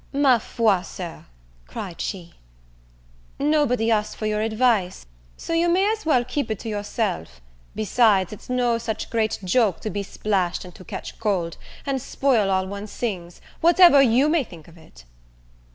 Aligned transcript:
"Ma 0.11 0.39
foi, 0.39 0.81
Sir," 0.81 1.25
cried 1.67 2.01
she, 2.01 2.33
"nobody 3.37 3.91
asked 3.91 4.17
for 4.17 4.25
your 4.25 4.41
advice, 4.41 5.05
so 5.37 5.53
you 5.53 5.69
may 5.69 5.91
as 5.91 6.07
well 6.07 6.25
keep 6.25 6.49
it 6.49 6.57
to 6.57 6.67
yourself: 6.67 7.39
besides, 7.75 8.33
it's 8.33 8.49
no 8.49 8.79
such 8.79 9.11
great 9.11 9.37
joke 9.43 9.79
to 9.81 9.91
be 9.91 10.01
splashed, 10.01 10.65
and 10.65 10.73
to 10.73 10.83
catch 10.83 11.19
cold, 11.19 11.55
and 11.85 12.01
spoil 12.01 12.49
all 12.49 12.65
one's 12.65 12.95
things, 12.95 13.41
whatever 13.59 14.01
you 14.01 14.27
may 14.27 14.43
think 14.43 14.67
of 14.67 14.75
it." 14.75 15.05